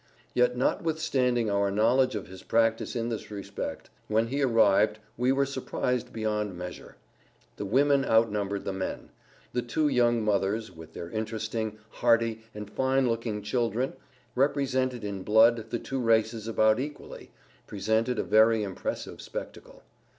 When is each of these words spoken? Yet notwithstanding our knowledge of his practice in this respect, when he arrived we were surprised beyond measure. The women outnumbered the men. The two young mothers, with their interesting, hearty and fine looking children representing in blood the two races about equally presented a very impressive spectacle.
Yet 0.33 0.57
notwithstanding 0.57 1.51
our 1.51 1.69
knowledge 1.69 2.15
of 2.15 2.25
his 2.27 2.41
practice 2.41 2.95
in 2.95 3.09
this 3.09 3.29
respect, 3.29 3.91
when 4.07 4.29
he 4.29 4.41
arrived 4.41 4.97
we 5.15 5.31
were 5.31 5.45
surprised 5.45 6.11
beyond 6.11 6.57
measure. 6.57 6.95
The 7.57 7.67
women 7.67 8.03
outnumbered 8.03 8.65
the 8.65 8.73
men. 8.73 9.11
The 9.53 9.61
two 9.61 9.87
young 9.89 10.23
mothers, 10.23 10.71
with 10.75 10.93
their 10.93 11.11
interesting, 11.11 11.77
hearty 11.89 12.41
and 12.55 12.67
fine 12.67 13.07
looking 13.07 13.43
children 13.43 13.93
representing 14.33 15.03
in 15.03 15.21
blood 15.21 15.69
the 15.69 15.77
two 15.77 15.99
races 15.99 16.47
about 16.47 16.79
equally 16.79 17.29
presented 17.67 18.17
a 18.17 18.23
very 18.23 18.63
impressive 18.63 19.21
spectacle. 19.21 19.83